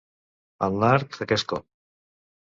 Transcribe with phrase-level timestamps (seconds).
[0.67, 1.65] En l'art, aquest cop.